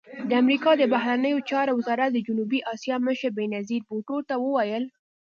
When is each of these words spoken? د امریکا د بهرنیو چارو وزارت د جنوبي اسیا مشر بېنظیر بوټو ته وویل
د 0.29 0.31
امریکا 0.41 0.71
د 0.77 0.83
بهرنیو 0.93 1.45
چارو 1.49 1.71
وزارت 1.79 2.09
د 2.13 2.17
جنوبي 2.27 2.59
اسیا 2.73 2.95
مشر 3.07 3.29
بېنظیر 3.37 3.81
بوټو 3.89 4.17
ته 4.29 4.35
وویل 4.43 4.83